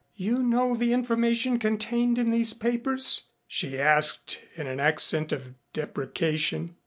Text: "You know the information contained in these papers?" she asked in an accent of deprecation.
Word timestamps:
"You 0.15 0.41
know 0.41 0.75
the 0.75 0.93
information 0.93 1.59
contained 1.59 2.17
in 2.17 2.31
these 2.31 2.53
papers?" 2.53 3.27
she 3.45 3.77
asked 3.77 4.39
in 4.55 4.65
an 4.65 4.79
accent 4.79 5.31
of 5.31 5.53
deprecation. 5.73 6.75